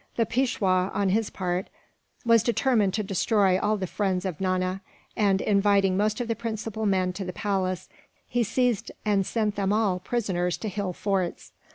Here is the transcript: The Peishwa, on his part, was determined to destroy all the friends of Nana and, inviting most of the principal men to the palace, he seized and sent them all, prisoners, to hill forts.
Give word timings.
The 0.15 0.25
Peishwa, 0.25 0.89
on 0.95 1.09
his 1.09 1.29
part, 1.29 1.67
was 2.25 2.41
determined 2.41 2.95
to 2.95 3.03
destroy 3.03 3.59
all 3.59 3.77
the 3.77 3.85
friends 3.85 4.25
of 4.25 4.41
Nana 4.41 4.81
and, 5.15 5.41
inviting 5.41 5.95
most 5.95 6.19
of 6.19 6.27
the 6.27 6.35
principal 6.35 6.87
men 6.87 7.13
to 7.13 7.23
the 7.23 7.31
palace, 7.31 7.87
he 8.27 8.41
seized 8.43 8.89
and 9.05 9.23
sent 9.27 9.53
them 9.57 9.71
all, 9.71 9.99
prisoners, 9.99 10.57
to 10.57 10.69
hill 10.69 10.93
forts. 10.93 11.51